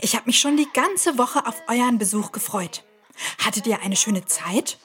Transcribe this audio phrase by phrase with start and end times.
[0.00, 2.84] Ich habe mich schon die ganze Woche auf euren Besuch gefreut.
[3.44, 4.78] Hattet ihr eine schöne Zeit?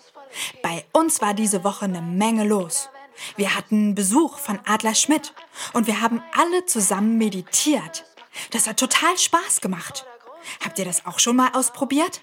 [0.61, 2.89] Bei uns war diese Woche eine Menge los.
[3.37, 5.34] Wir hatten Besuch von Adler Schmidt
[5.73, 8.05] und wir haben alle zusammen meditiert.
[8.51, 10.05] Das hat total Spaß gemacht.
[10.63, 12.21] Habt ihr das auch schon mal ausprobiert?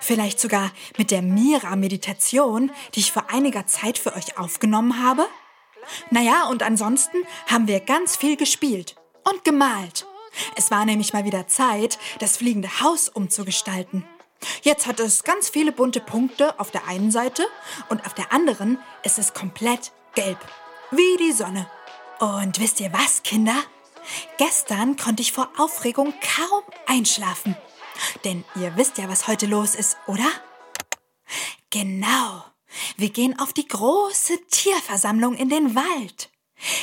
[0.00, 5.26] Vielleicht sogar mit der Mira-Meditation, die ich vor einiger Zeit für euch aufgenommen habe?
[6.10, 10.06] Naja, und ansonsten haben wir ganz viel gespielt und gemalt.
[10.56, 14.04] Es war nämlich mal wieder Zeit, das fliegende Haus umzugestalten.
[14.62, 17.46] Jetzt hat es ganz viele bunte Punkte auf der einen Seite
[17.88, 20.38] und auf der anderen ist es komplett gelb.
[20.90, 21.68] Wie die Sonne.
[22.20, 23.56] Und wisst ihr was, Kinder?
[24.38, 27.56] Gestern konnte ich vor Aufregung kaum einschlafen.
[28.24, 30.30] Denn ihr wisst ja, was heute los ist, oder?
[31.70, 32.44] Genau.
[32.96, 36.30] Wir gehen auf die große Tierversammlung in den Wald.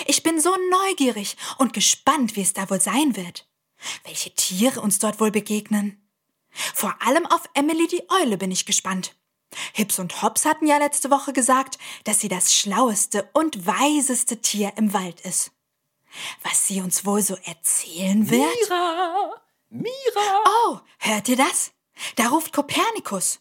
[0.06, 3.48] Ich bin so neugierig und gespannt, wie es da wohl sein wird.
[4.04, 5.98] Welche Tiere uns dort wohl begegnen.
[6.52, 9.16] Vor allem auf Emily die Eule bin ich gespannt.
[9.74, 14.74] Hips und Hops hatten ja letzte Woche gesagt, dass sie das schlaueste und weiseste Tier
[14.78, 15.52] im Wald ist.
[16.44, 18.56] Was sie uns wohl so erzählen wird?
[18.62, 19.42] Mira!
[19.70, 20.44] Mira!
[20.68, 21.72] Oh, hört ihr das?
[22.16, 23.40] Da ruft Kopernikus.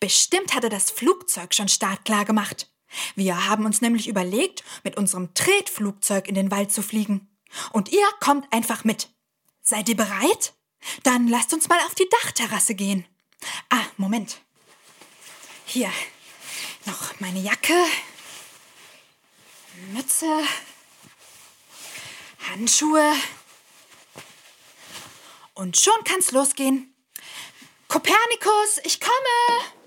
[0.00, 2.69] Bestimmt hat er das Flugzeug schon startklar gemacht.
[3.14, 7.28] Wir haben uns nämlich überlegt, mit unserem Tretflugzeug in den Wald zu fliegen.
[7.72, 9.08] Und ihr kommt einfach mit.
[9.62, 10.54] Seid ihr bereit?
[11.02, 13.06] Dann lasst uns mal auf die Dachterrasse gehen.
[13.68, 14.40] Ah, Moment.
[15.66, 15.90] Hier,
[16.86, 17.74] noch meine Jacke,
[19.92, 20.26] Mütze,
[22.50, 23.12] Handschuhe.
[25.54, 26.94] Und schon kann's losgehen.
[27.88, 29.79] Kopernikus, ich komme!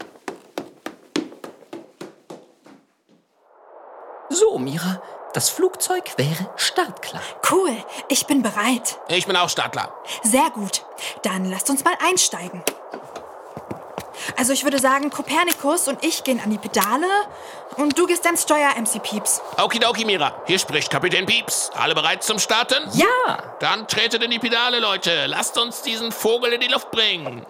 [4.34, 5.00] So, Mira,
[5.34, 7.22] das Flugzeug wäre startklar.
[7.52, 7.76] Cool,
[8.08, 8.98] ich bin bereit.
[9.10, 9.94] Ich bin auch Startler.
[10.24, 10.84] Sehr gut.
[11.22, 12.64] Dann lasst uns mal einsteigen.
[14.36, 17.06] Also ich würde sagen, Kopernikus und ich gehen an die Pedale
[17.78, 19.40] und du gehst ans Steuer, MC Pieps.
[19.62, 20.34] Okidoki, Mira.
[20.46, 21.70] Hier spricht Kapitän Pieps.
[21.76, 22.90] Alle bereit zum Starten?
[22.94, 23.38] Ja!
[23.60, 25.28] Dann tretet in die Pedale, Leute.
[25.28, 27.46] Lasst uns diesen Vogel in die Luft bringen.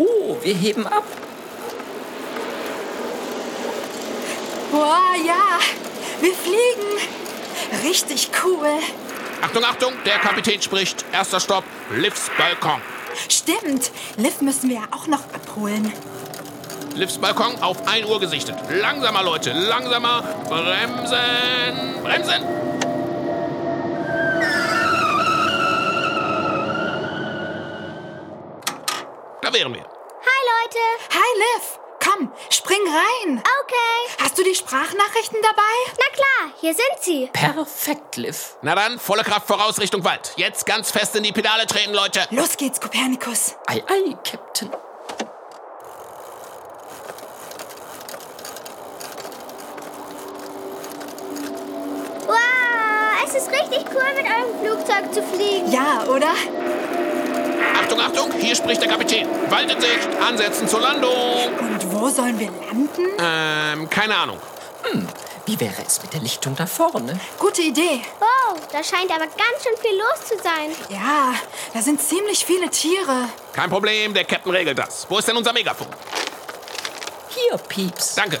[0.00, 1.04] Oh, wir heben ab.
[4.72, 5.58] Boah, ja,
[6.22, 7.86] wir fliegen.
[7.86, 8.68] Richtig cool.
[9.42, 11.04] Achtung, Achtung, der Kapitän spricht.
[11.12, 12.80] Erster Stopp, Livs Balkon.
[13.28, 15.92] Stimmt, Liv müssen wir ja auch noch abholen.
[16.94, 18.56] Livs Balkon auf 1 Uhr gesichtet.
[18.70, 20.22] Langsamer, Leute, langsamer.
[20.48, 22.59] Bremsen, bremsen.
[29.50, 29.82] Da wären wir.
[29.82, 30.78] Hi Leute.
[31.12, 31.78] Hi, Liv.
[32.04, 33.42] Komm, spring rein.
[33.62, 34.22] Okay.
[34.22, 35.62] Hast du die Sprachnachrichten dabei?
[35.98, 37.30] Na klar, hier sind sie.
[37.32, 38.56] Perfekt, Liv.
[38.62, 40.34] Na dann, volle Kraft voraus Richtung Wald.
[40.36, 42.26] Jetzt ganz fest in die Pedale treten, Leute.
[42.30, 43.56] Los geht's, Kopernikus.
[43.66, 44.70] Ei, ei, Captain.
[52.26, 52.36] Wow,
[53.26, 55.72] es ist richtig cool, mit eurem Flugzeug zu fliegen.
[55.72, 56.34] Ja, oder?
[57.80, 59.26] Achtung, Achtung, hier spricht der Kapitän.
[59.50, 61.56] Wald in Sicht, ansetzen zur Landung.
[61.58, 63.06] Und wo sollen wir landen?
[63.18, 64.38] Ähm, keine Ahnung.
[65.46, 67.18] Wie wäre es mit der Lichtung da vorne?
[67.38, 68.02] Gute Idee.
[68.18, 70.70] Wow, da scheint aber ganz schön viel los zu sein.
[70.90, 71.34] Ja,
[71.72, 73.28] da sind ziemlich viele Tiere.
[73.52, 75.06] Kein Problem, der Captain regelt das.
[75.08, 75.88] Wo ist denn unser Megafon?
[77.30, 78.14] Hier, Pieps.
[78.14, 78.40] Danke.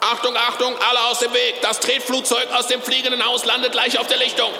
[0.00, 1.60] Achtung, Achtung, alle aus dem Weg.
[1.62, 4.50] Das Tretflugzeug aus dem fliegenden Haus landet gleich auf der Lichtung.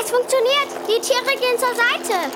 [0.00, 0.68] Es funktioniert.
[0.86, 2.30] Die Tiere gehen zur Seite.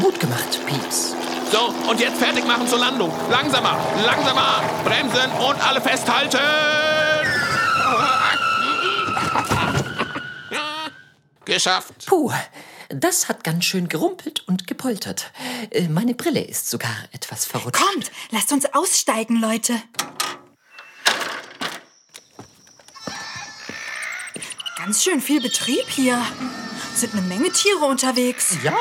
[0.00, 1.14] Gut gemacht, Pieps.
[1.50, 3.12] So, und jetzt fertig machen zur Landung.
[3.30, 4.62] Langsamer, langsamer.
[4.84, 6.38] Bremsen und alle festhalten.
[11.44, 12.06] Geschafft.
[12.06, 12.32] Puh,
[12.88, 15.32] das hat ganz schön gerumpelt und gepoltert.
[15.70, 17.82] Äh, Meine Brille ist sogar etwas verrutscht.
[17.82, 19.74] Kommt, lasst uns aussteigen, Leute.
[24.76, 26.20] Ganz schön viel Betrieb hier.
[26.94, 28.56] Sind eine Menge Tiere unterwegs.
[28.62, 28.76] Ja,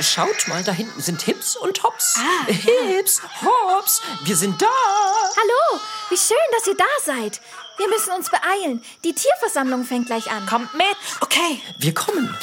[0.00, 2.16] schaut mal, da hinten sind Hips und Hops.
[2.18, 2.86] Ah, ja.
[2.86, 4.66] Hips, Hops, wir sind da.
[4.66, 5.80] Hallo,
[6.10, 7.40] wie schön, dass ihr da seid.
[7.78, 8.84] Wir müssen uns beeilen.
[9.04, 10.44] Die Tierversammlung fängt gleich an.
[10.46, 10.96] Kommt mit.
[11.20, 12.36] Okay, Wir kommen.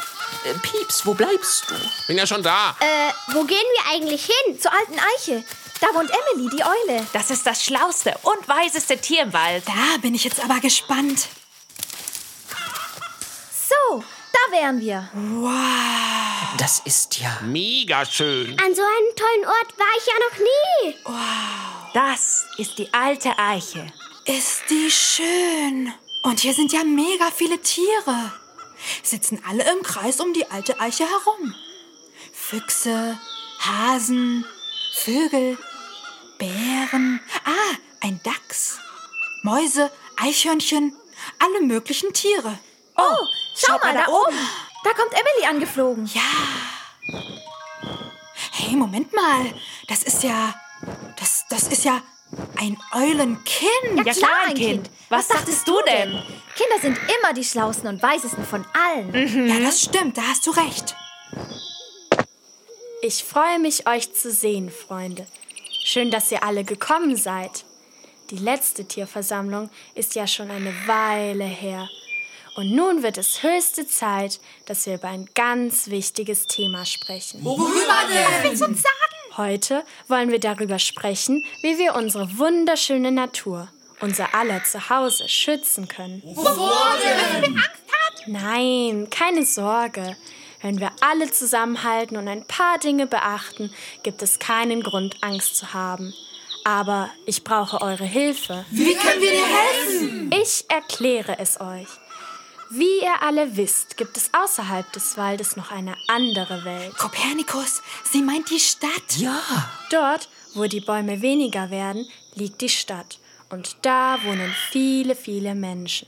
[0.89, 1.75] Max, wo bleibst du?
[2.07, 2.75] Bin ja schon da.
[2.79, 4.59] Äh, wo gehen wir eigentlich hin?
[4.59, 5.43] Zur alten Eiche.
[5.79, 7.05] Da wohnt Emily, die Eule.
[7.13, 9.63] Das ist das schlauste und weiseste Tier im Wald.
[9.67, 11.27] Da bin ich jetzt aber gespannt.
[13.69, 15.09] So, da wären wir.
[16.57, 17.39] Das ist ja.
[17.43, 18.57] Mega schön.
[18.59, 20.95] An so einem tollen Ort war ich ja noch nie.
[21.93, 23.85] Das ist die alte Eiche.
[24.25, 25.93] Ist die schön.
[26.23, 28.33] Und hier sind ja mega viele Tiere.
[29.03, 31.55] Sitzen alle im Kreis um die alte Eiche herum.
[32.33, 33.19] Füchse,
[33.59, 34.45] Hasen,
[34.95, 35.57] Vögel,
[36.37, 37.21] Bären.
[37.45, 38.79] Ah, ein Dachs.
[39.43, 40.95] Mäuse, Eichhörnchen,
[41.39, 42.59] alle möglichen Tiere.
[42.99, 43.25] Oh,
[43.55, 44.37] schau mal, da oben.
[44.83, 46.05] Da kommt Emily angeflogen.
[46.13, 46.21] Ja.
[48.51, 49.53] Hey, Moment mal.
[49.87, 50.53] Das ist ja.
[51.17, 52.01] Das, das ist ja
[52.57, 54.05] ein Eulenkind.
[54.05, 54.89] Ja, klar, ein Kind.
[55.09, 56.21] Was dachtest du denn?
[56.55, 59.47] Kinder sind immer die schlausten und weisesten von allen.
[59.47, 60.17] Ja, das stimmt.
[60.17, 60.95] Da hast du recht.
[63.01, 65.25] Ich freue mich, euch zu sehen, Freunde.
[65.85, 67.63] Schön, dass ihr alle gekommen seid.
[68.29, 71.89] Die letzte Tierversammlung ist ja schon eine Weile her.
[72.59, 77.41] Und nun wird es höchste Zeit, dass wir über ein ganz wichtiges Thema sprechen.
[77.45, 79.37] Willst du uns sagen?
[79.37, 83.69] Heute wollen wir darüber sprechen, wie wir unsere wunderschöne Natur,
[84.01, 86.21] unser aller Zuhause schützen können.
[88.27, 90.17] Nein, keine Sorge.
[90.61, 93.73] Wenn wir alle zusammenhalten und ein paar Dinge beachten,
[94.03, 96.13] gibt es keinen Grund, Angst zu haben.
[96.65, 98.65] Aber ich brauche eure Hilfe.
[98.69, 100.31] Wie können wir dir helfen?
[100.43, 101.87] Ich erkläre es euch.
[102.71, 106.95] Wie ihr alle wisst, gibt es außerhalb des Waldes noch eine andere Welt.
[106.99, 107.81] Kopernikus,
[108.11, 109.17] sie meint die Stadt.
[109.17, 109.41] Ja.
[109.89, 112.05] Dort, wo die Bäume weniger werden,
[112.35, 113.17] liegt die Stadt.
[113.49, 116.07] Und da wohnen viele, viele Menschen.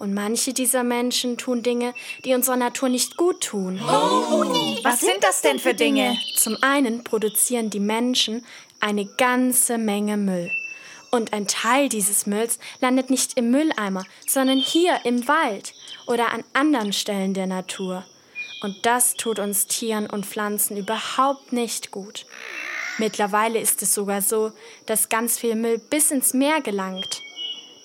[0.00, 1.94] Und manche dieser Menschen tun Dinge,
[2.24, 3.80] die unserer Natur nicht gut tun.
[4.82, 6.18] Was sind das denn für Dinge?
[6.34, 8.44] Zum einen produzieren die Menschen
[8.80, 10.50] eine ganze Menge Müll.
[11.12, 15.74] Und ein Teil dieses Mülls landet nicht im Mülleimer, sondern hier im Wald
[16.06, 18.04] oder an anderen Stellen der Natur.
[18.62, 22.26] Und das tut uns Tieren und Pflanzen überhaupt nicht gut.
[22.98, 24.52] Mittlerweile ist es sogar so,
[24.86, 27.20] dass ganz viel Müll bis ins Meer gelangt.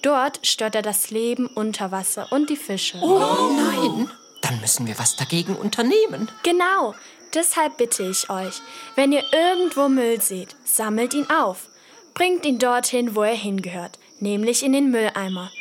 [0.02, 3.00] Dort stört er das Leben unter Wasser und die Fische.
[3.02, 4.12] Oh nein.
[4.42, 6.30] Dann müssen wir was dagegen unternehmen.
[6.44, 6.94] Genau.
[7.34, 8.62] Deshalb bitte ich euch,
[8.96, 11.68] wenn ihr irgendwo Müll seht, sammelt ihn auf.
[12.14, 15.52] Bringt ihn dorthin, wo er hingehört, nämlich in den Mülleimer.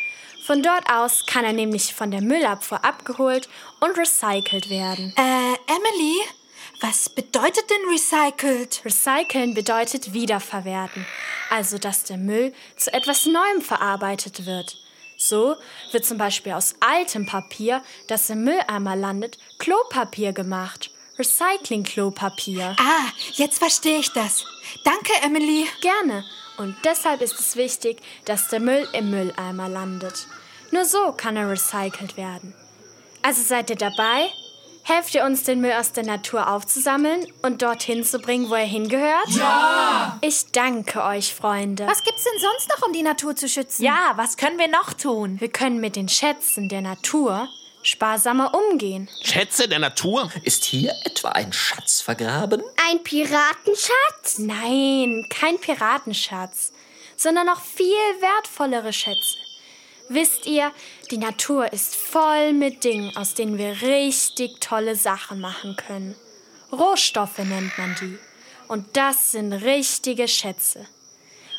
[0.46, 3.48] Von dort aus kann er nämlich von der Müllabfuhr abgeholt
[3.80, 5.12] und recycelt werden.
[5.16, 6.14] Äh, Emily,
[6.80, 8.80] was bedeutet denn recycelt?
[8.84, 11.04] Recyceln bedeutet wiederverwerten,
[11.50, 14.76] also dass der Müll zu etwas Neuem verarbeitet wird.
[15.16, 15.56] So
[15.90, 20.92] wird zum Beispiel aus altem Papier, das im Mülleimer landet, Klopapier gemacht.
[21.18, 22.76] Recycling-Klopapier.
[22.78, 24.44] Ah, jetzt verstehe ich das.
[24.84, 25.66] Danke, Emily.
[25.80, 26.24] Gerne.
[26.58, 30.26] Und deshalb ist es wichtig, dass der Müll im Mülleimer landet.
[30.70, 32.54] Nur so kann er recycelt werden.
[33.22, 34.30] Also seid ihr dabei?
[34.84, 38.64] Helft ihr uns, den Müll aus der Natur aufzusammeln und dorthin zu bringen, wo er
[38.64, 39.28] hingehört?
[39.30, 40.16] Ja!
[40.20, 41.88] Ich danke euch, Freunde.
[41.88, 43.82] Was gibt's denn sonst noch, um die Natur zu schützen?
[43.82, 45.40] Ja, was können wir noch tun?
[45.40, 47.48] Wir können mit den Schätzen der Natur
[47.86, 49.08] sparsamer umgehen.
[49.22, 50.30] Schätze der Natur?
[50.42, 52.62] Ist hier etwa ein Schatz vergraben?
[52.90, 54.38] Ein Piratenschatz?
[54.38, 56.72] Nein, kein Piratenschatz,
[57.16, 57.86] sondern noch viel
[58.20, 59.38] wertvollere Schätze.
[60.08, 60.72] Wisst ihr,
[61.10, 66.14] die Natur ist voll mit Dingen, aus denen wir richtig tolle Sachen machen können.
[66.72, 68.18] Rohstoffe nennt man die.
[68.68, 70.86] Und das sind richtige Schätze.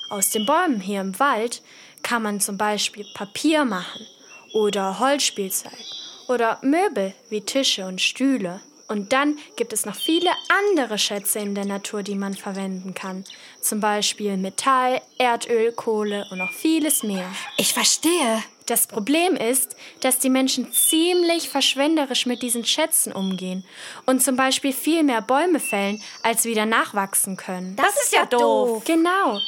[0.10, 1.62] Aus den Bäumen hier im Wald
[2.04, 4.06] kann man zum Beispiel Papier machen
[4.54, 5.97] oder Holzspielzeug
[6.28, 8.62] oder Möbel wie Tische und Stühle.
[8.88, 13.26] Und dann gibt es noch viele andere Schätze in der Natur, die man verwenden kann.
[13.60, 17.30] Zum Beispiel Metall, Erdöl, Kohle und noch vieles mehr.
[17.58, 18.44] Ich verstehe.
[18.66, 23.66] Das Problem ist, dass die Menschen ziemlich verschwenderisch mit diesen Schätzen umgehen
[24.06, 27.78] und zum Beispiel viel mehr Bäume fällen, als wieder nachwachsen können.
[27.78, 28.84] Das, ist ja doof.
[28.86, 29.40] Genau.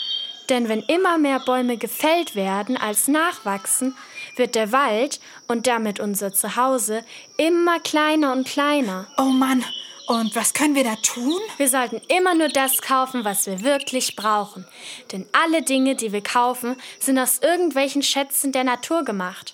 [0.50, 3.96] Denn wenn immer mehr Bäume gefällt werden, als nachwachsen,
[4.40, 7.04] wird der Wald und damit unser Zuhause
[7.38, 9.06] immer kleiner und kleiner.
[9.18, 9.64] Oh Mann,
[10.08, 11.40] und was können wir da tun?
[11.58, 14.66] Wir sollten immer nur das kaufen, was wir wirklich brauchen.
[15.12, 19.54] Denn alle Dinge, die wir kaufen, sind aus irgendwelchen Schätzen der Natur gemacht.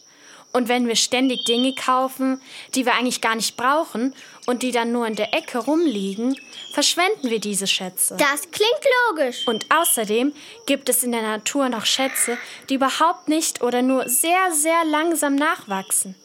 [0.55, 2.41] Und wenn wir ständig Dinge kaufen,
[2.75, 6.39] die wir eigentlich gar nicht brauchen und die dann nur in der Ecke rumliegen,
[6.74, 8.15] verschwenden wir diese Schätze.
[8.15, 9.45] Das klingt logisch.
[9.47, 10.31] Und außerdem
[10.65, 12.38] gibt es in der Natur noch Schätze,
[12.69, 16.15] die überhaupt nicht oder nur sehr, sehr langsam nachwachsen.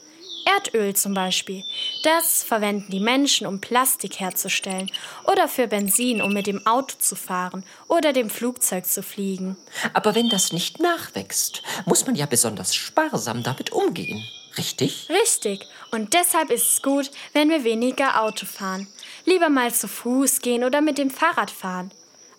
[0.45, 1.65] Erdöl zum Beispiel.
[2.03, 4.91] Das verwenden die Menschen, um Plastik herzustellen.
[5.25, 9.57] Oder für Benzin, um mit dem Auto zu fahren oder dem Flugzeug zu fliegen.
[9.93, 14.23] Aber wenn das nicht nachwächst, muss man ja besonders sparsam damit umgehen.
[14.59, 15.09] Richtig?
[15.09, 15.67] Richtig.
[15.91, 18.89] Und deshalb ist es gut, wenn wir weniger Auto fahren.
[19.25, 21.93] Lieber mal zu Fuß gehen oder mit dem Fahrrad fahren.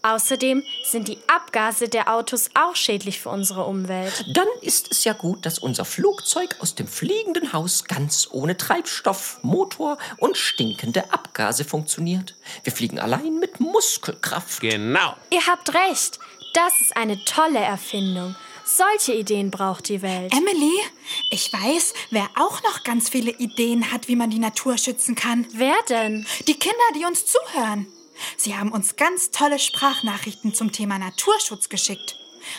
[0.04, 4.26] Außerdem sind die Abgase der Autos auch schädlich für unsere Umwelt.
[4.34, 9.40] Dann ist es ja gut, dass unser Flugzeug aus dem fliegenden Haus ganz ohne Treibstoff,
[9.44, 12.36] Motor und stinkende Abgase funktioniert.
[12.64, 14.62] Wir fliegen allein mit Muskelkraft.
[14.62, 15.16] Genau.
[15.30, 16.20] Ihr habt recht.
[16.54, 18.36] Das ist eine tolle Erfindung.
[18.66, 20.34] Solche Ideen braucht die Welt.
[20.34, 20.80] Emily,
[21.30, 25.46] ich weiß, wer auch noch ganz viele Ideen hat, wie man die Natur schützen kann.
[25.54, 26.26] Wer denn?
[26.48, 27.88] Die Kinder, die uns zuhören.
[28.38, 32.16] Sie haben uns ganz tolle Sprachnachrichten zum Thema Naturschutz geschickt.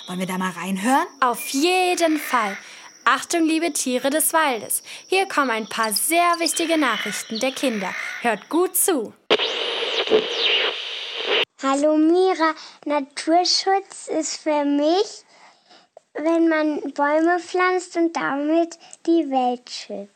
[0.06, 1.06] Wollen wir da mal reinhören?
[1.20, 2.56] Auf jeden Fall.
[3.04, 4.82] Achtung, liebe Tiere des Waldes.
[5.08, 7.92] Hier kommen ein paar sehr wichtige Nachrichten der Kinder.
[8.20, 9.12] Hört gut zu.
[11.62, 12.54] Hallo Mira,
[12.84, 15.24] Naturschutz ist für mich,
[16.14, 20.10] wenn man Bäume pflanzt und damit die Welt schützt.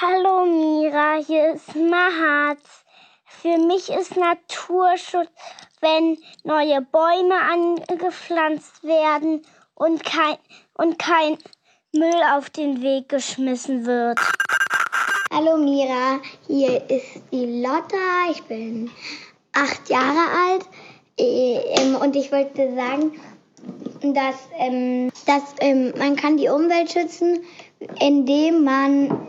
[0.00, 2.75] Hallo Mira, hier ist Mahatz.
[3.46, 5.30] Für mich ist Naturschutz,
[5.80, 9.42] wenn neue Bäume angepflanzt werden
[9.76, 10.36] und kein,
[10.74, 11.38] und kein
[11.92, 14.18] Müll auf den Weg geschmissen wird.
[15.32, 18.32] Hallo Mira, hier ist die Lotta.
[18.32, 18.90] Ich bin
[19.52, 20.66] acht Jahre alt
[21.16, 23.12] ähm, und ich wollte sagen,
[24.12, 27.44] dass, ähm, dass ähm, man kann die Umwelt schützen,
[28.00, 29.28] indem man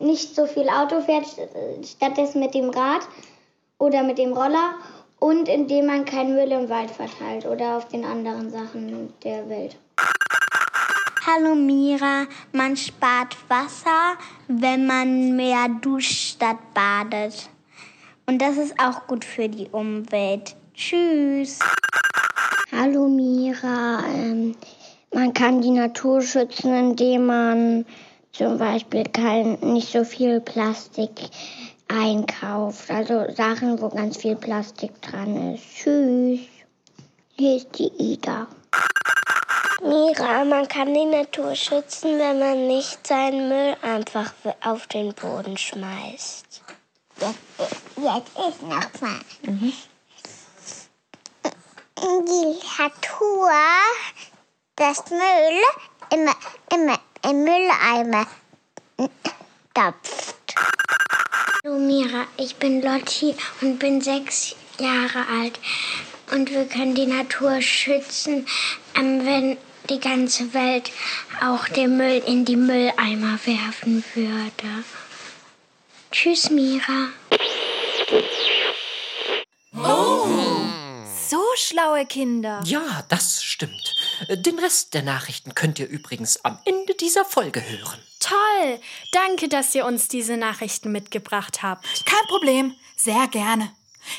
[0.00, 1.26] nicht so viel Auto fährt,
[1.84, 3.06] stattdessen mit dem Rad
[3.78, 4.74] oder mit dem Roller
[5.18, 9.76] und indem man keinen Müll im Wald verteilt oder auf den anderen Sachen der Welt.
[11.26, 17.50] Hallo Mira, man spart Wasser, wenn man mehr duscht statt badet.
[18.26, 20.56] Und das ist auch gut für die Umwelt.
[20.74, 21.58] Tschüss.
[22.72, 24.54] Hallo Mira, ähm,
[25.12, 27.86] man kann die Natur schützen, indem man
[28.38, 31.10] zum Beispiel kein, nicht so viel Plastik
[31.88, 32.88] einkauft.
[32.88, 35.64] Also Sachen, wo ganz viel Plastik dran ist.
[35.74, 36.40] Tschüss.
[37.36, 38.46] Hier ist die Ida.
[39.82, 44.32] Mira, man kann die Natur schützen, wenn man nicht seinen Müll einfach
[44.64, 46.62] auf den Boden schmeißt.
[47.20, 47.38] Jetzt,
[47.96, 49.20] jetzt ist noch mal.
[49.42, 49.72] Mhm.
[52.00, 53.50] Die Natur,
[54.76, 55.62] das Müll
[56.12, 56.34] immer,
[56.72, 58.26] immer im Mülleimer
[59.74, 60.54] tapft.
[61.64, 65.58] Hallo Mira, ich bin Lotti und bin sechs Jahre alt.
[66.30, 68.46] Und wir können die Natur schützen,
[68.94, 69.56] ähm, wenn
[69.88, 70.90] die ganze Welt
[71.42, 74.84] auch den Müll in die Mülleimer werfen würde.
[76.10, 77.08] Tschüss, Mira.
[81.28, 82.62] So schlaue Kinder.
[82.64, 83.97] Ja, das stimmt.
[84.28, 87.98] Den Rest der Nachrichten könnt ihr übrigens am Ende dieser Folge hören.
[88.20, 88.80] Toll!
[89.12, 91.84] Danke, dass ihr uns diese Nachrichten mitgebracht habt.
[92.04, 93.70] Kein Problem, sehr gerne.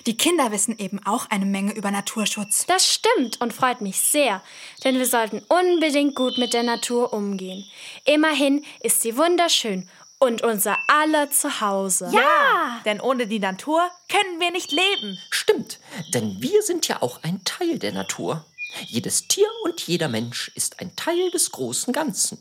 [0.06, 2.66] Die Kinder wissen eben auch eine Menge über Naturschutz.
[2.68, 4.42] Das stimmt und freut mich sehr,
[4.84, 7.66] denn wir sollten unbedingt gut mit der Natur umgehen.
[8.06, 9.90] Immerhin ist sie wunderschön
[10.20, 12.10] und unser aller Zuhause.
[12.14, 15.18] Ja, denn ohne die Natur können wir nicht leben.
[15.30, 15.80] Stimmt,
[16.14, 18.46] denn wir sind ja auch ein Teil der Natur.
[18.88, 22.38] Jedes Tier und jeder Mensch ist ein Teil des großen Ganzen.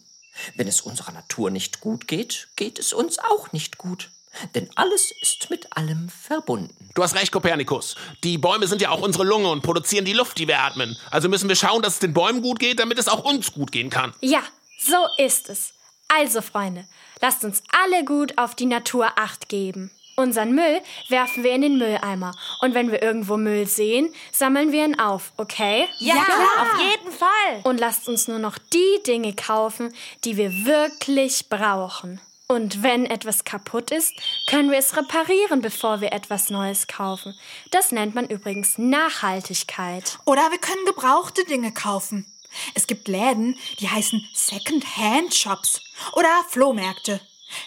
[0.54, 4.10] Wenn es unserer Natur nicht gut geht, geht es uns auch nicht gut.
[4.54, 6.90] Denn alles ist mit allem verbunden.
[6.94, 7.96] Du hast recht, Kopernikus.
[8.22, 10.96] Die Bäume sind ja auch unsere Lunge und produzieren die Luft, die wir atmen.
[11.10, 13.72] Also müssen wir schauen, dass es den Bäumen gut geht, damit es auch uns gut
[13.72, 14.14] gehen kann.
[14.20, 14.42] Ja,
[14.78, 15.72] so ist es.
[16.08, 16.86] Also, Freunde,
[17.20, 19.90] lasst uns alle gut auf die Natur acht geben.
[20.18, 22.34] Unseren Müll werfen wir in den Mülleimer.
[22.60, 25.86] Und wenn wir irgendwo Müll sehen, sammeln wir ihn auf, okay?
[26.00, 26.22] Ja, ja,
[26.62, 27.60] auf jeden Fall.
[27.62, 29.94] Und lasst uns nur noch die Dinge kaufen,
[30.24, 32.20] die wir wirklich brauchen.
[32.48, 34.12] Und wenn etwas kaputt ist,
[34.48, 37.38] können wir es reparieren, bevor wir etwas Neues kaufen.
[37.70, 40.18] Das nennt man übrigens Nachhaltigkeit.
[40.24, 42.26] Oder wir können gebrauchte Dinge kaufen.
[42.74, 45.80] Es gibt Läden, die heißen Second-Hand-Shops
[46.14, 47.20] oder Flohmärkte.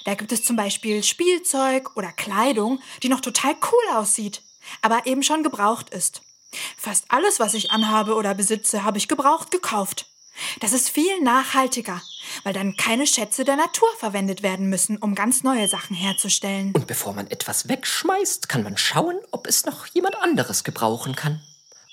[0.05, 4.41] Da gibt es zum Beispiel Spielzeug oder Kleidung, die noch total cool aussieht,
[4.81, 6.21] aber eben schon gebraucht ist.
[6.77, 10.05] Fast alles, was ich anhabe oder besitze, habe ich gebraucht gekauft.
[10.59, 12.01] Das ist viel nachhaltiger,
[12.43, 16.71] weil dann keine Schätze der Natur verwendet werden müssen, um ganz neue Sachen herzustellen.
[16.73, 21.41] Und bevor man etwas wegschmeißt, kann man schauen, ob es noch jemand anderes gebrauchen kann.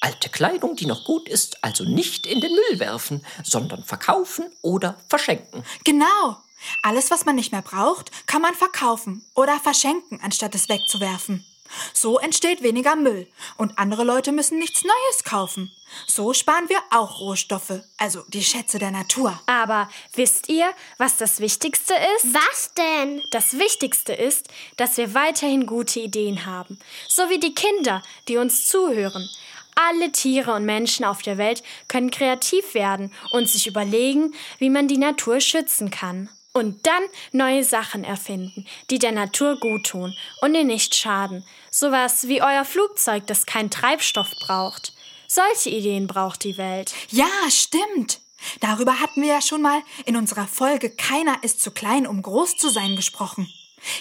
[0.01, 4.97] Alte Kleidung, die noch gut ist, also nicht in den Müll werfen, sondern verkaufen oder
[5.09, 5.65] verschenken.
[5.85, 6.37] Genau.
[6.83, 11.45] Alles, was man nicht mehr braucht, kann man verkaufen oder verschenken, anstatt es wegzuwerfen.
[11.93, 15.71] So entsteht weniger Müll und andere Leute müssen nichts Neues kaufen.
[16.07, 19.39] So sparen wir auch Rohstoffe, also die Schätze der Natur.
[19.47, 22.35] Aber wisst ihr, was das Wichtigste ist?
[22.35, 23.23] Was denn?
[23.31, 26.79] Das Wichtigste ist, dass wir weiterhin gute Ideen haben.
[27.09, 29.29] So wie die Kinder, die uns zuhören.
[29.75, 34.89] Alle Tiere und Menschen auf der Welt können kreativ werden und sich überlegen, wie man
[34.89, 36.29] die Natur schützen kann.
[36.59, 41.45] Und dann neue Sachen erfinden, die der Natur gut tun und ihr nicht schaden.
[41.71, 44.93] Sowas wie euer Flugzeug, das keinen Treibstoff braucht.
[45.29, 46.93] Solche Ideen braucht die Welt.
[47.11, 48.19] Ja, stimmt.
[48.61, 52.57] Darüber hatten wir ja schon mal in unserer Folge Keiner ist zu klein, um groß
[52.57, 53.49] zu sein gesprochen.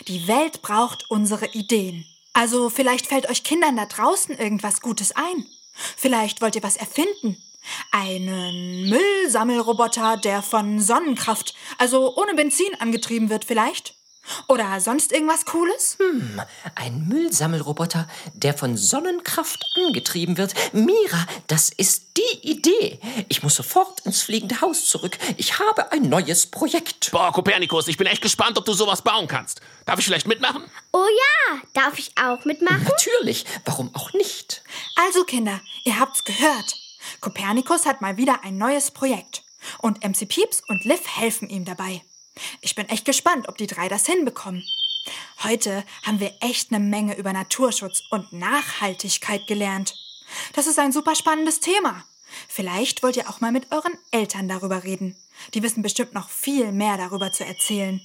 [0.07, 2.05] Die Welt braucht unsere Ideen.
[2.33, 5.45] Also vielleicht fällt euch Kindern da draußen irgendwas Gutes ein.
[5.95, 7.37] Vielleicht wollt ihr was erfinden.
[7.91, 13.97] Einen Müllsammelroboter, der von Sonnenkraft, also ohne Benzin angetrieben wird vielleicht?
[14.47, 15.97] Oder sonst irgendwas Cooles?
[15.99, 16.41] Hm,
[16.75, 20.53] ein Müllsammelroboter, der von Sonnenkraft angetrieben wird.
[20.73, 22.99] Mira, das ist die Idee.
[23.29, 25.17] Ich muss sofort ins fliegende Haus zurück.
[25.37, 27.11] Ich habe ein neues Projekt.
[27.11, 29.61] Boah, Kopernikus, ich bin echt gespannt, ob du sowas bauen kannst.
[29.85, 30.63] Darf ich vielleicht mitmachen?
[30.91, 32.83] Oh ja, darf ich auch mitmachen?
[32.83, 34.61] Natürlich, warum auch nicht?
[34.95, 36.75] Also Kinder, ihr habt's gehört.
[37.21, 39.43] Kopernikus hat mal wieder ein neues Projekt.
[39.79, 42.01] Und MC Pieps und Liv helfen ihm dabei.
[42.61, 44.63] Ich bin echt gespannt, ob die drei das hinbekommen.
[45.43, 49.95] Heute haben wir echt eine Menge über Naturschutz und Nachhaltigkeit gelernt.
[50.53, 52.03] Das ist ein super spannendes Thema.
[52.47, 55.15] Vielleicht wollt ihr auch mal mit euren Eltern darüber reden.
[55.53, 58.01] Die wissen bestimmt noch viel mehr darüber zu erzählen.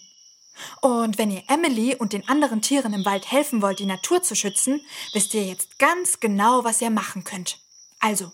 [0.81, 4.37] Und wenn ihr Emily und den anderen Tieren im Wald helfen wollt, die Natur zu
[4.37, 4.81] schützen,
[5.13, 7.59] wisst ihr jetzt ganz genau, was ihr machen könnt.
[8.03, 8.33] Also,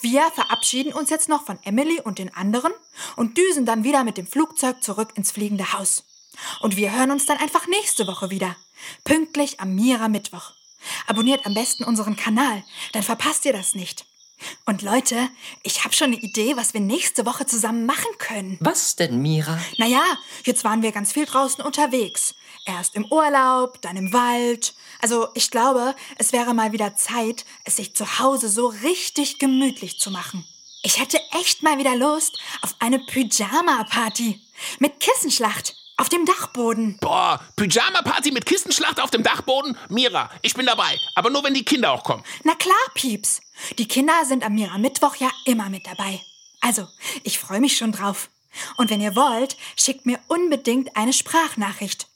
[0.00, 2.72] wir verabschieden uns jetzt noch von Emily und den anderen
[3.16, 6.04] und düsen dann wieder mit dem Flugzeug zurück ins fliegende Haus.
[6.60, 8.56] Und wir hören uns dann einfach nächste Woche wieder.
[9.04, 10.52] Pünktlich am Mira Mittwoch.
[11.06, 14.06] Abonniert am besten unseren Kanal, dann verpasst ihr das nicht.
[14.66, 15.28] Und Leute,
[15.62, 18.58] ich habe schon eine Idee, was wir nächste Woche zusammen machen können.
[18.60, 19.58] Was denn, Mira?
[19.78, 20.02] Naja,
[20.44, 22.34] jetzt waren wir ganz viel draußen unterwegs.
[22.66, 24.74] Erst im Urlaub, dann im Wald.
[25.00, 29.98] Also ich glaube, es wäre mal wieder Zeit, es sich zu Hause so richtig gemütlich
[29.98, 30.46] zu machen.
[30.82, 34.40] Ich hätte echt mal wieder Lust auf eine Pyjama-Party.
[34.78, 35.76] Mit Kissenschlacht.
[36.00, 36.96] Auf dem Dachboden.
[36.98, 39.76] Boah, Pyjama-Party mit Kissenschlacht auf dem Dachboden?
[39.90, 40.98] Mira, ich bin dabei.
[41.14, 42.24] Aber nur, wenn die Kinder auch kommen.
[42.42, 43.42] Na klar, Pieps.
[43.78, 46.18] Die Kinder sind am Mira Mittwoch ja immer mit dabei.
[46.62, 46.88] Also,
[47.22, 48.30] ich freue mich schon drauf.
[48.78, 52.06] Und wenn ihr wollt, schickt mir unbedingt eine Sprachnachricht.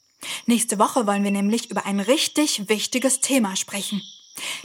[0.47, 4.01] Nächste Woche wollen wir nämlich über ein richtig wichtiges Thema sprechen.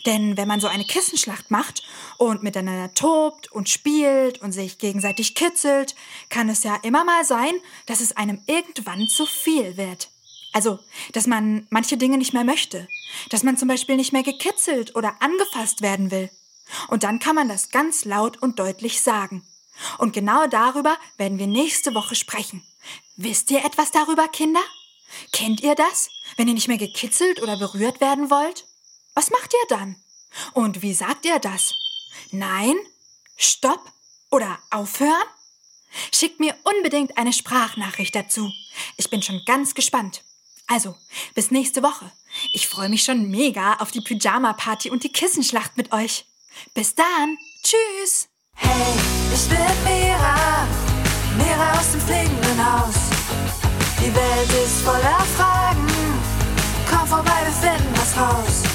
[0.06, 1.82] Denn wenn man so eine Kissenschlacht macht
[2.18, 5.94] und miteinander tobt und spielt und sich gegenseitig kitzelt,
[6.28, 7.52] kann es ja immer mal sein,
[7.86, 10.08] dass es einem irgendwann zu viel wird.
[10.52, 10.80] Also,
[11.12, 12.88] dass man manche Dinge nicht mehr möchte.
[13.28, 16.30] Dass man zum Beispiel nicht mehr gekitzelt oder angefasst werden will.
[16.88, 19.44] Und dann kann man das ganz laut und deutlich sagen.
[19.98, 22.62] Und genau darüber werden wir nächste Woche sprechen.
[23.16, 24.60] Wisst ihr etwas darüber, Kinder?
[25.32, 28.66] Kennt ihr das, wenn ihr nicht mehr gekitzelt oder berührt werden wollt?
[29.20, 29.96] Was macht ihr dann?
[30.54, 31.74] Und wie sagt ihr das?
[32.30, 32.74] Nein?
[33.36, 33.92] Stopp?
[34.30, 35.28] Oder aufhören?
[36.10, 38.50] Schickt mir unbedingt eine Sprachnachricht dazu.
[38.96, 40.22] Ich bin schon ganz gespannt.
[40.68, 40.96] Also,
[41.34, 42.10] bis nächste Woche.
[42.54, 46.24] Ich freue mich schon mega auf die Pyjama-Party und die Kissenschlacht mit euch.
[46.72, 47.36] Bis dann.
[47.62, 48.26] Tschüss.
[48.54, 48.94] Hey,
[49.34, 50.66] ich bin Mira,
[51.36, 52.94] Mira aus dem fliegenden Haus.
[53.98, 55.86] Die Welt ist voller Fragen.
[56.88, 58.69] Komm vorbei, wir finden was raus.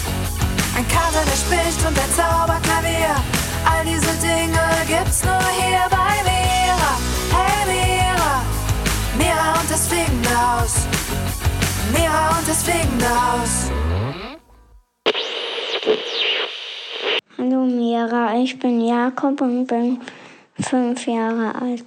[0.77, 3.15] Ein Kater, der spricht und der Zauberklavier.
[3.63, 6.97] All diese Dinge gibt's nur hier bei Mira.
[7.31, 8.41] Hey Mira,
[9.17, 10.29] Mira und das fliegende.
[11.93, 13.07] Mira und das fliegende.
[17.37, 20.01] Hallo Mira, ich bin Jakob und bin
[20.59, 21.85] fünf Jahre alt.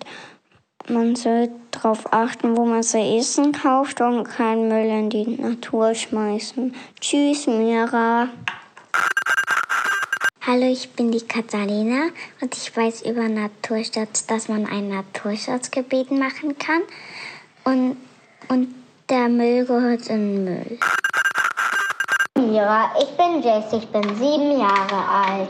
[0.88, 5.94] Man soll darauf achten, wo man zu essen kauft und keinen Müll in die Natur
[5.94, 6.74] schmeißen.
[6.98, 8.30] Tschüss, Mira.
[10.46, 12.06] Hallo, ich bin die Katharina
[12.40, 16.80] und ich weiß über Naturschutz, dass man ein Naturschutzgebiet machen kann
[17.64, 17.98] und,
[18.48, 18.74] und
[19.10, 20.78] der Müll gehört in den Müll.
[22.38, 25.48] Mira, ich bin Jess, ich bin sieben Jahre alt.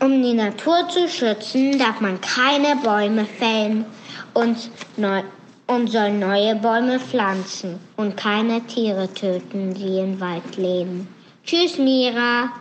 [0.00, 3.84] Um die Natur zu schützen, darf man keine Bäume fällen
[4.32, 5.22] und, neu,
[5.66, 11.08] und soll neue Bäume pflanzen und keine Tiere töten, die im Wald leben.
[11.46, 12.52] Tschüss, Mira.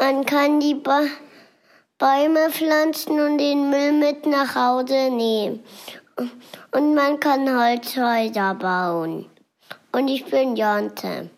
[0.00, 1.02] Man kann die ba
[1.96, 5.62] Bäume pflanzen und den Müll mit nach Hause nehmen.
[6.72, 9.30] und man kann Holzhäuser bauen.
[9.92, 11.30] Und ich bin Jonte.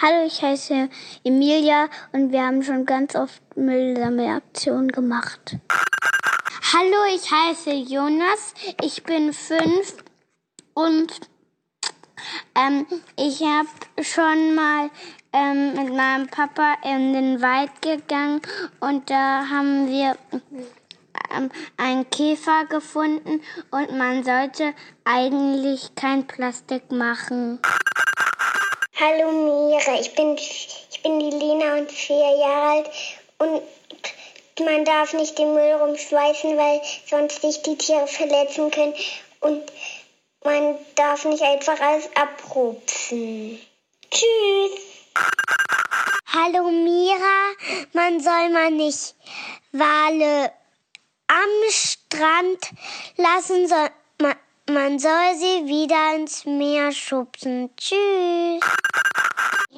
[0.00, 0.90] Hallo, ich heiße
[1.24, 5.56] Emilia und wir haben schon ganz oft Müllsammelaktionen gemacht.
[6.72, 8.54] Hallo, ich heiße Jonas.
[8.80, 9.96] Ich bin fünf
[10.74, 11.12] und
[12.54, 12.86] ähm,
[13.16, 13.68] ich habe
[14.02, 14.90] schon mal
[15.32, 18.40] ähm, mit meinem Papa in den Wald gegangen
[18.80, 20.16] und da haben wir
[21.36, 27.60] ähm, einen Käfer gefunden und man sollte eigentlich kein Plastik machen.
[28.98, 32.90] Hallo Mira, ich bin, ich bin die Lena und vier Jahre alt
[33.38, 33.62] und
[34.64, 38.94] man darf nicht den Müll rumschmeißen, weil sonst sich die Tiere verletzen können
[39.40, 39.62] und
[40.46, 43.58] man darf nicht einfach alles abrupfen.
[44.10, 44.80] Tschüss.
[46.32, 47.52] Hallo Mira,
[47.92, 49.16] man soll mal nicht
[49.72, 50.52] Wale
[51.26, 52.70] am Strand
[53.16, 53.88] lassen, soll,
[54.20, 54.36] man,
[54.70, 57.70] man soll sie wieder ins Meer schubsen.
[57.76, 58.60] Tschüss.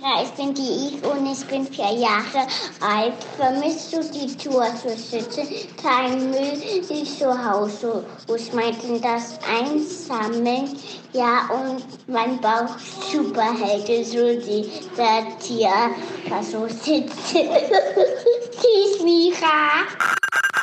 [0.01, 2.47] Ja, ich bin die Eve und ich bin vier Jahre
[2.81, 3.15] alt.
[3.37, 5.49] Vermisst du die Tour zu schützen?
[5.83, 6.57] Kein Müll
[6.89, 8.05] nicht zu Hause.
[8.37, 10.79] Ich meinte das einsammeln.
[11.13, 12.79] Ja, und mein Bauch
[13.11, 15.91] Superhelden, so dieser Tier,
[16.31, 17.19] das so sitzt.
[17.33, 19.85] Tschüss, Mira.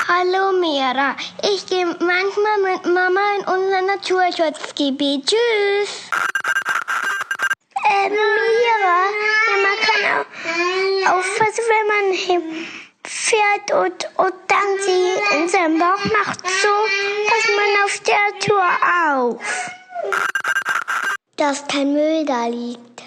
[0.08, 5.26] Hallo Mira, ich gehe manchmal mit Mama in unser Naturschutzgebiet.
[5.26, 6.10] Tschüss.
[7.88, 8.98] Äh, Mira,
[9.45, 12.06] ja, man kann auch aufpassen, wenn man
[13.56, 16.68] fährt und, und dann sie in seinem Bauch macht so,
[17.30, 18.68] dass man auf der Tour
[19.08, 19.72] auf.
[21.38, 23.04] Dass kein Müll da liegt.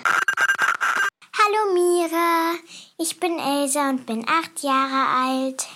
[1.39, 2.55] Hallo Mira,
[2.99, 5.67] ich bin Elsa und bin acht Jahre alt.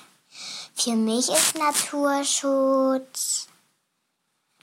[0.74, 3.48] Für mich ist Naturschutz,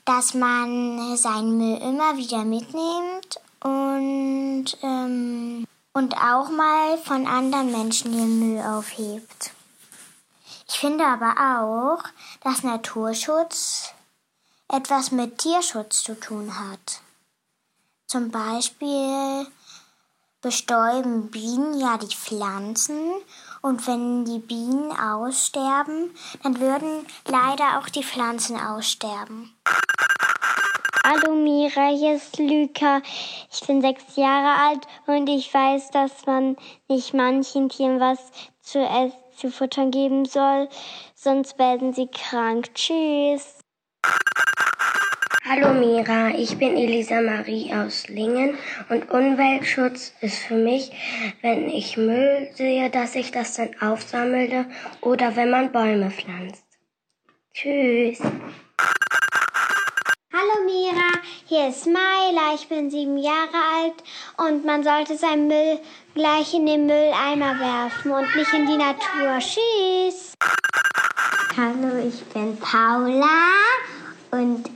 [0.06, 8.12] dass man seinen Müll immer wieder mitnimmt und, ähm, und auch mal von anderen Menschen
[8.12, 9.52] den Müll aufhebt.
[10.72, 12.04] Ich finde aber auch,
[12.44, 13.92] dass Naturschutz
[14.68, 17.02] etwas mit Tierschutz zu tun hat.
[18.06, 19.48] Zum Beispiel
[20.42, 23.00] bestäuben Bienen ja die Pflanzen
[23.64, 29.52] und wenn die Bienen aussterben, dann würden leider auch die Pflanzen aussterben.
[31.04, 33.02] Hallo Mira, hier ist Luca.
[33.52, 38.20] Ich bin sechs Jahre alt und ich weiß, dass man nicht manchen Tieren was
[38.62, 40.70] zu essen, zu futtern geben soll,
[41.16, 42.74] sonst werden sie krank.
[42.76, 43.60] Tschüss.
[45.46, 48.56] Hallo Mira, ich bin Elisa Marie aus Lingen
[48.90, 50.92] und Umweltschutz ist für mich,
[51.42, 54.68] wenn ich Müll sehe, dass ich das dann aufsammle
[55.02, 56.66] oder wenn man Bäume pflanzt.
[57.52, 58.20] Tschüss.
[60.32, 61.10] Hallo Mira,
[61.50, 63.96] hier ist Maila, ich bin sieben Jahre alt
[64.38, 65.80] und man sollte seinen Müll
[66.14, 69.40] gleich in den Mülleimer werfen und nicht in die Natur.
[69.40, 70.34] Tschüss.
[71.58, 73.26] Hallo, ich bin Paula
[74.30, 74.70] und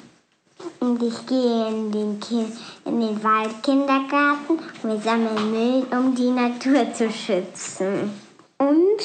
[0.80, 2.46] und ich gehe in den, Ki
[2.86, 8.20] in den Waldkindergarten und wir sammeln Müll, um die Natur zu schützen.
[8.58, 9.00] Und,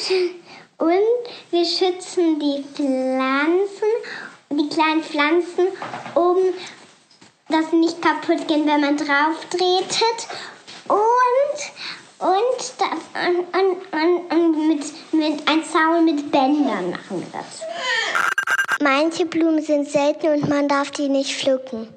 [0.77, 3.91] und wir schützen die Pflanzen,
[4.49, 5.67] die kleinen Pflanzen,
[6.15, 6.37] um
[7.69, 10.27] sie nicht kaputt gehen, wenn man drauf tretet.
[10.87, 10.97] Und,
[12.19, 12.73] und,
[13.53, 17.61] und, und, und mit, mit ein Zaun mit Bändern machen wir das.
[18.81, 21.87] Manche Blumen sind selten und man darf die nicht pflücken.